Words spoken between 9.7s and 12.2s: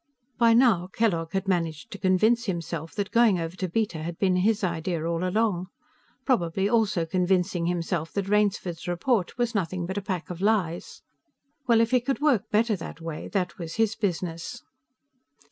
but a pack of lies. Well, if he could